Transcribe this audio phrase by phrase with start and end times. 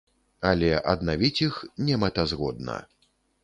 [0.51, 2.83] Але аднавіць іх немэтазгодна.